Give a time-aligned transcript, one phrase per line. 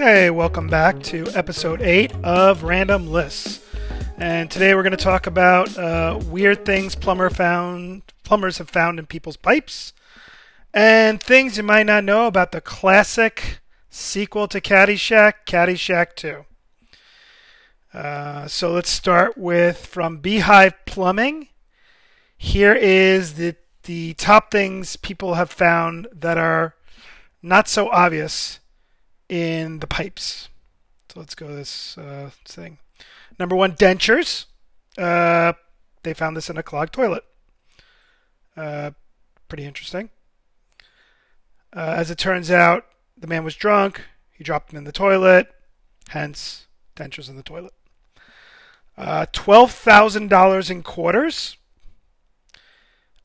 [0.00, 3.60] Hey, welcome back to episode 8 of Random Lists.
[4.16, 9.00] And today we're going to talk about uh, weird things plumber found, plumbers have found
[9.00, 9.92] in people's pipes
[10.72, 13.58] and things you might not know about the classic
[13.90, 16.44] sequel to Caddyshack, Caddyshack 2.
[17.92, 21.48] Uh, so let's start with from Beehive Plumbing.
[22.36, 26.76] Here is the the top things people have found that are
[27.42, 28.60] not so obvious
[29.28, 30.48] in the pipes.
[31.10, 32.78] So let's go this uh, thing.
[33.38, 34.46] Number one, dentures.
[34.96, 35.52] Uh,
[36.02, 37.24] they found this in a clogged toilet.
[38.56, 38.90] Uh,
[39.48, 40.10] pretty interesting.
[41.72, 44.02] Uh, as it turns out, the man was drunk.
[44.32, 45.48] He dropped them in the toilet.
[46.08, 46.66] Hence,
[46.96, 47.72] dentures in the toilet.
[48.96, 51.56] Uh, $12,000 in quarters.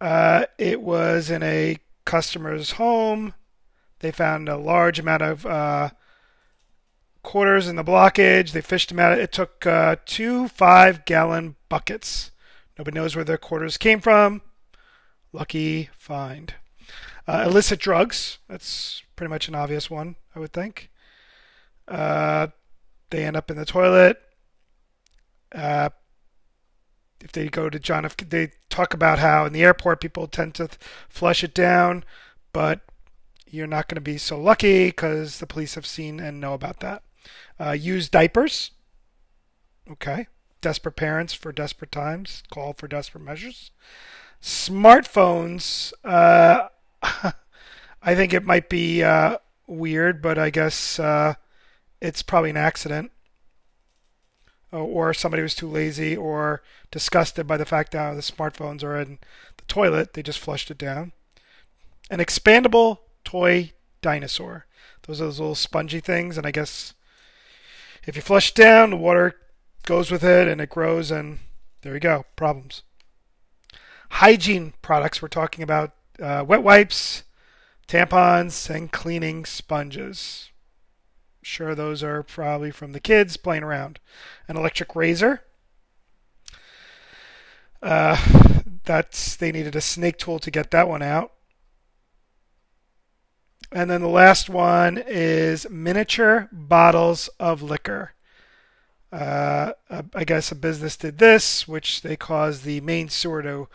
[0.00, 3.34] Uh, it was in a customer's home.
[4.00, 5.90] They found a large amount of uh,
[7.22, 8.52] quarters in the blockage.
[8.52, 9.18] They fished them out.
[9.18, 12.30] It took uh, two five gallon buckets.
[12.78, 14.42] Nobody knows where their quarters came from.
[15.32, 16.54] Lucky find.
[17.28, 18.38] Uh, illicit drugs.
[18.48, 20.90] That's pretty much an obvious one, I would think.
[21.86, 22.48] Uh,
[23.10, 24.18] they end up in the toilet.
[25.52, 25.90] Uh,
[27.20, 28.16] if they go to John F.
[28.16, 30.68] They talk about how in the airport people tend to
[31.08, 32.04] flush it down,
[32.52, 32.80] but
[33.50, 36.80] you're not going to be so lucky because the police have seen and know about
[36.80, 37.02] that.
[37.58, 38.70] Uh, use diapers.
[39.90, 40.26] Okay.
[40.60, 43.70] Desperate parents for desperate times call for desperate measures.
[44.42, 45.92] Smartphones.
[46.04, 46.68] Uh,
[48.02, 51.34] I think it might be uh, weird, but I guess uh,
[52.00, 53.10] it's probably an accident.
[54.72, 56.62] Or somebody was too lazy or
[56.92, 59.18] disgusted by the fact that the smartphones are in
[59.56, 60.12] the toilet.
[60.12, 61.10] They just flushed it down.
[62.08, 63.72] An expandable toy
[64.02, 64.66] dinosaur.
[65.06, 66.94] Those are those little spongy things, and I guess
[68.06, 69.34] if you flush it down, the water
[69.84, 71.38] goes with it and it grows, and
[71.82, 72.24] there you go.
[72.36, 72.82] Problems.
[74.10, 75.22] Hygiene products.
[75.22, 77.22] We're talking about uh, wet wipes,
[77.88, 80.50] tampons, and cleaning sponges.
[81.42, 83.98] Sure, those are probably from the kids playing around.
[84.48, 85.42] An electric razor.
[87.82, 88.16] Uh,
[88.84, 91.32] that's they needed a snake tool to get that one out.
[93.72, 98.12] And then the last one is miniature bottles of liquor.
[99.12, 99.72] Uh,
[100.14, 103.68] I guess a business did this, which they caused the main sewer to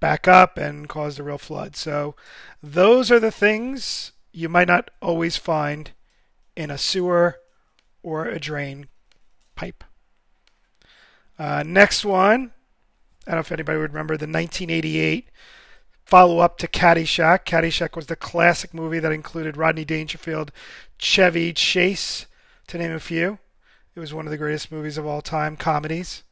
[0.00, 1.76] back up and caused a real flood.
[1.76, 2.14] So
[2.62, 5.92] those are the things you might not always find
[6.54, 7.36] in a sewer
[8.02, 8.86] or a drain
[9.54, 9.84] pipe.
[11.38, 12.52] Uh, next one,
[13.26, 15.28] I don't know if anybody would remember the 1988
[16.06, 17.44] follow up to Caddyshack.
[17.44, 20.52] Caddyshack was the classic movie that included Rodney Dangerfield,
[20.96, 22.26] Chevy Chase,
[22.68, 23.38] to name a few.
[23.94, 26.22] It was one of the greatest movies of all time, comedies.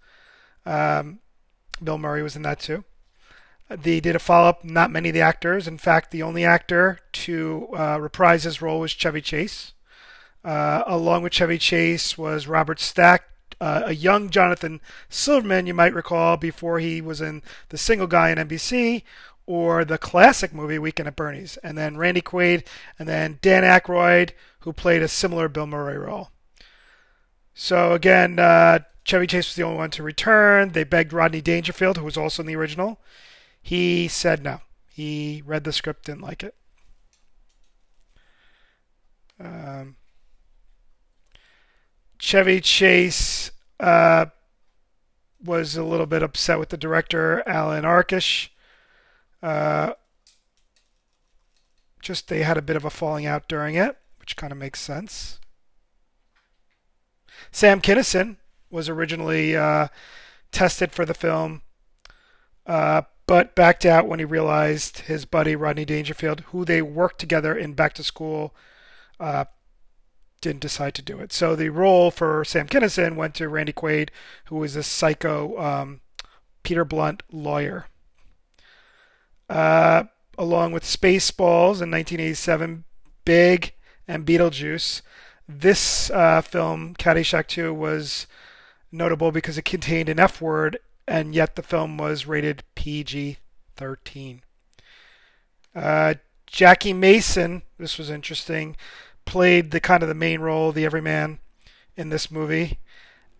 [0.64, 1.18] Um,
[1.82, 2.84] Bill Murray was in that too.
[3.68, 5.66] They did a follow up, not many of the actors.
[5.66, 9.72] In fact, the only actor to uh, reprise his role was Chevy Chase.
[10.44, 13.24] Uh, along with Chevy Chase was Robert Stack,
[13.60, 18.30] uh, a young Jonathan Silverman, you might recall, before he was in The Single Guy
[18.30, 19.02] on NBC
[19.46, 22.66] or the classic movie Weekend at Bernie's, and then Randy Quaid,
[22.98, 26.30] and then Dan Aykroyd, who played a similar Bill Murray role.
[27.52, 30.70] So again, uh, Chevy Chase was the only one to return.
[30.70, 33.00] They begged Rodney Dangerfield, who was also in the original.
[33.62, 34.60] He said no.
[34.90, 36.54] He read the script, didn't like it.
[39.38, 39.96] Um,
[42.18, 43.50] Chevy Chase
[43.80, 44.26] uh,
[45.44, 48.48] was a little bit upset with the director, Alan Arkush.
[49.44, 49.92] Uh,
[52.00, 54.80] just they had a bit of a falling out during it, which kind of makes
[54.80, 55.38] sense.
[57.52, 58.36] Sam Kinison
[58.70, 59.88] was originally uh,
[60.50, 61.60] tested for the film,
[62.66, 67.54] uh, but backed out when he realized his buddy Rodney Dangerfield, who they worked together
[67.54, 68.54] in Back to School,
[69.20, 69.44] uh,
[70.40, 71.34] didn't decide to do it.
[71.34, 74.08] So the role for Sam Kinison went to Randy Quaid,
[74.46, 76.00] who was a psycho um,
[76.62, 77.88] Peter Blunt lawyer.
[79.48, 80.04] Uh,
[80.38, 82.84] along with Spaceballs in 1987,
[83.24, 83.72] Big,
[84.08, 85.02] and Beetlejuice.
[85.48, 88.26] This uh, film, Caddyshack 2, was
[88.90, 93.38] notable because it contained an F word, and yet the film was rated PG
[93.76, 94.42] 13.
[95.74, 96.14] Uh,
[96.46, 98.76] Jackie Mason, this was interesting,
[99.24, 101.40] played the kind of the main role, the everyman,
[101.96, 102.78] in this movie.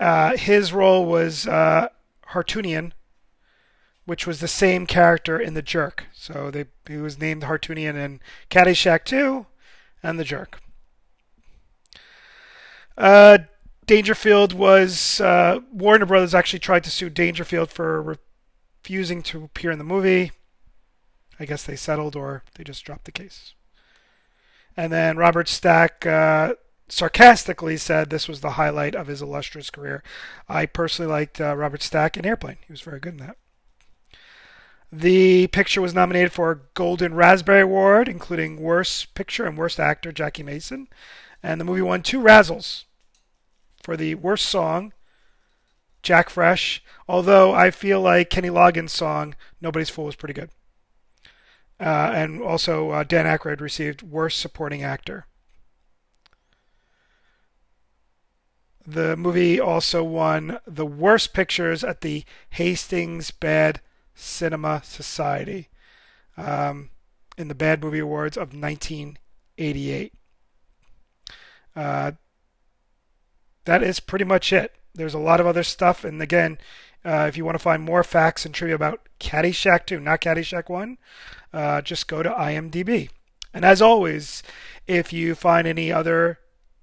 [0.01, 1.89] Uh, his role was uh,
[2.33, 2.93] Hartounian,
[4.07, 6.07] which was the same character in The Jerk.
[6.13, 8.21] So they, he was named Hartounian in
[8.51, 9.47] Caddyshack 2
[10.03, 10.61] and The Jerk.
[12.97, 13.39] Uh,
[13.87, 18.19] Dangerfield was uh, Warner Brothers actually tried to sue Dangerfield for
[18.83, 20.33] refusing to appear in the movie.
[21.39, 23.55] I guess they settled or they just dropped the case.
[24.77, 26.55] And then Robert Stack uh,
[26.89, 30.03] sarcastically said this was the highlight of his illustrious career.
[30.49, 32.59] I personally liked uh, Robert Stack in Airplane.
[32.67, 33.37] He was very good in that.
[34.97, 40.13] The picture was nominated for a Golden Raspberry Award, including Worst Picture and Worst Actor,
[40.13, 40.87] Jackie Mason.
[41.43, 42.85] And the movie won two Razzies
[43.83, 44.93] for the Worst Song,
[46.05, 50.51] Jack Fresh, although I feel like Kenny Loggins' song, Nobody's Fool, was pretty good.
[51.81, 55.27] Uh, and also, uh, Dan Aykroyd received Worst Supporting Actor.
[58.87, 63.81] The movie also won the Worst Pictures at the Hastings Bad
[64.15, 65.69] Cinema Society
[66.37, 66.91] um,
[67.37, 70.13] in the Bad Movie Awards of 1988.
[71.77, 72.13] Uh,
[73.65, 74.73] that is pretty much it.
[74.95, 76.59] There's a lot of other stuff, and again,
[77.05, 80.69] uh, if you want to find more facts and trivia about Caddyshack 2, not Caddyshack
[80.69, 80.99] 1,
[81.53, 83.11] uh, just go to IMDb.
[83.53, 84.43] And as always,
[84.87, 86.39] if you find any other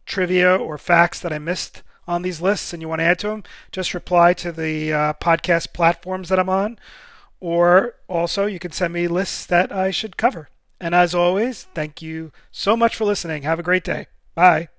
[0.06, 3.28] trivia or facts that I missed on these lists and you want to add to
[3.28, 6.80] them, just reply to the uh, podcast platforms that I'm on.
[7.42, 10.48] Or also, you can send me lists that I should cover.
[10.80, 13.44] And as always, thank you so much for listening.
[13.44, 14.08] Have a great day.
[14.36, 14.70] Bye.